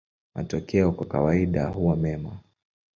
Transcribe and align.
Matokeo 0.35 0.91
kwa 0.91 1.05
kawaida 1.07 1.67
huwa 1.67 1.95
mema. 1.95 2.39